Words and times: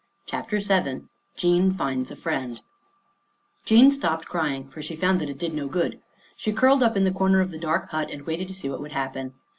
CHAPTER 0.25 0.57
VII 0.59 1.01
JEAN 1.37 1.73
FINDS 1.73 2.09
A 2.09 2.15
FRIEND 2.15 2.61
Jean 3.65 3.91
stopped 3.91 4.25
crying, 4.25 4.67
for 4.67 4.81
she 4.81 4.95
found 4.95 5.21
that 5.21 5.29
it 5.29 5.37
did 5.37 5.53
no 5.53 5.67
good. 5.67 6.01
She 6.35 6.51
curled 6.53 6.81
up 6.81 6.97
in 6.97 7.03
the 7.03 7.11
corner 7.11 7.39
of 7.39 7.51
the 7.51 7.59
dark 7.59 7.91
hut 7.91 8.09
and 8.09 8.25
waited 8.25 8.47
to 8.47 8.55
see 8.55 8.67
what 8.67 8.81
would 8.81 8.93
happen. 8.93 9.35